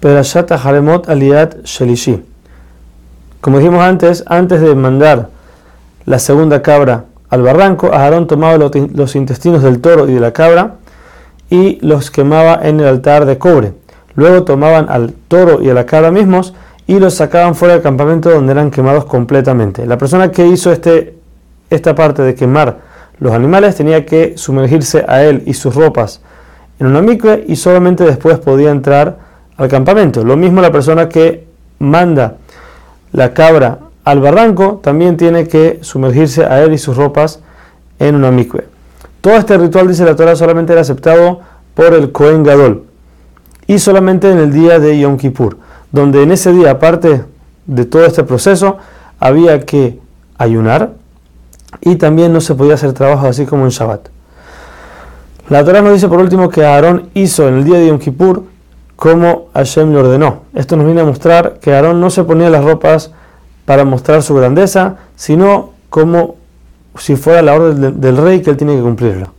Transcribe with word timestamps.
Perashat 0.00 0.50
Haremot 0.52 1.08
Aliat 1.08 1.64
Shelishi. 1.64 2.22
Como 3.40 3.58
dijimos 3.58 3.82
antes, 3.82 4.24
antes 4.26 4.60
de 4.60 4.74
mandar 4.74 5.28
la 6.06 6.18
segunda 6.18 6.62
cabra 6.62 7.04
al 7.28 7.42
barranco, 7.42 7.92
Aarón 7.92 8.26
tomaba 8.26 8.56
los 8.58 9.14
intestinos 9.14 9.62
del 9.62 9.80
toro 9.80 10.08
y 10.08 10.14
de 10.14 10.20
la 10.20 10.32
cabra 10.32 10.76
y 11.50 11.78
los 11.86 12.10
quemaba 12.10 12.60
en 12.62 12.80
el 12.80 12.86
altar 12.86 13.26
de 13.26 13.38
cobre. 13.38 13.74
Luego 14.14 14.44
tomaban 14.44 14.86
al 14.88 15.12
toro 15.28 15.62
y 15.62 15.70
a 15.70 15.74
la 15.74 15.86
cabra 15.86 16.10
mismos 16.10 16.54
y 16.86 16.98
los 16.98 17.14
sacaban 17.14 17.54
fuera 17.54 17.74
del 17.74 17.82
campamento 17.82 18.30
donde 18.30 18.52
eran 18.52 18.70
quemados 18.70 19.04
completamente. 19.04 19.86
La 19.86 19.98
persona 19.98 20.30
que 20.30 20.46
hizo 20.46 20.72
este, 20.72 21.14
esta 21.68 21.94
parte 21.94 22.22
de 22.22 22.34
quemar 22.34 22.78
los 23.18 23.32
animales 23.32 23.76
tenía 23.76 24.06
que 24.06 24.36
sumergirse 24.36 25.04
a 25.06 25.22
él 25.22 25.42
y 25.46 25.54
sus 25.54 25.74
ropas 25.74 26.22
en 26.78 26.86
una 26.86 27.02
micve 27.02 27.44
y 27.46 27.56
solamente 27.56 28.04
después 28.04 28.38
podía 28.38 28.70
entrar 28.70 29.29
al 29.60 29.68
campamento. 29.68 30.24
Lo 30.24 30.36
mismo 30.38 30.62
la 30.62 30.72
persona 30.72 31.08
que 31.08 31.46
manda 31.78 32.36
la 33.12 33.34
cabra 33.34 33.78
al 34.04 34.20
barranco 34.20 34.80
también 34.82 35.18
tiene 35.18 35.46
que 35.48 35.80
sumergirse 35.82 36.44
a 36.44 36.62
él 36.62 36.72
y 36.72 36.78
sus 36.78 36.96
ropas 36.96 37.40
en 37.98 38.14
una 38.14 38.30
micve. 38.30 38.66
Todo 39.20 39.34
este 39.34 39.58
ritual, 39.58 39.86
dice 39.86 40.06
la 40.06 40.16
Torah, 40.16 40.34
solamente 40.34 40.72
era 40.72 40.80
aceptado 40.80 41.40
por 41.74 41.92
el 41.92 42.10
Cohen 42.10 42.42
Gadol 42.42 42.84
y 43.66 43.78
solamente 43.78 44.30
en 44.32 44.38
el 44.38 44.50
día 44.50 44.78
de 44.78 44.98
Yom 44.98 45.18
Kippur, 45.18 45.58
donde 45.92 46.22
en 46.22 46.32
ese 46.32 46.52
día, 46.52 46.70
aparte 46.70 47.24
de 47.66 47.84
todo 47.84 48.06
este 48.06 48.24
proceso, 48.24 48.78
había 49.18 49.60
que 49.66 49.98
ayunar 50.38 50.92
y 51.82 51.96
también 51.96 52.32
no 52.32 52.40
se 52.40 52.54
podía 52.54 52.74
hacer 52.74 52.94
trabajo 52.94 53.26
así 53.26 53.44
como 53.44 53.64
en 53.64 53.70
Shabbat. 53.70 54.08
La 55.50 55.62
Torah 55.66 55.82
nos 55.82 55.92
dice 55.92 56.08
por 56.08 56.18
último 56.18 56.48
que 56.48 56.64
Aarón 56.64 57.10
hizo 57.12 57.46
en 57.46 57.58
el 57.58 57.64
día 57.64 57.76
de 57.76 57.88
Yom 57.88 57.98
Kippur 57.98 58.44
como 59.00 59.48
Hashem 59.54 59.94
le 59.94 59.98
ordenó. 59.98 60.42
Esto 60.54 60.76
nos 60.76 60.84
viene 60.84 61.00
a 61.00 61.06
mostrar 61.06 61.58
que 61.58 61.72
Aarón 61.72 62.02
no 62.02 62.10
se 62.10 62.22
ponía 62.22 62.50
las 62.50 62.62
ropas 62.62 63.10
para 63.64 63.86
mostrar 63.86 64.22
su 64.22 64.34
grandeza, 64.34 64.96
sino 65.16 65.70
como 65.88 66.34
si 66.98 67.16
fuera 67.16 67.40
la 67.40 67.54
orden 67.54 67.98
del 67.98 68.16
rey 68.18 68.42
que 68.42 68.50
él 68.50 68.58
tiene 68.58 68.76
que 68.76 68.82
cumplirla. 68.82 69.30